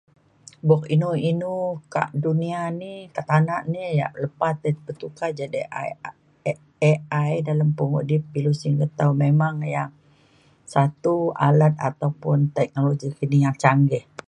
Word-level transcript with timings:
buk 0.67 0.83
inu 0.95 1.09
inu 1.31 1.55
kak 1.93 2.09
dunia 2.25 2.61
ni 2.81 2.93
ka 3.15 3.21
tanak 3.29 3.61
ni 3.73 3.83
yak 3.99 4.13
lepa 4.21 4.47
petuka 4.87 5.25
jadek 5.39 5.67
i- 5.87 6.61
AI 6.91 7.31
dalem 7.47 7.69
pengudip 7.77 8.23
ilu 8.39 8.51
singget 8.61 8.91
tau 8.99 9.11
memang 9.23 9.55
yak 9.75 9.89
satu 10.73 11.15
alat 11.47 11.73
ataupun 11.89 12.37
teknologi 12.57 13.07
kini 13.17 13.37
yang 13.45 13.55
canggih 13.63 14.03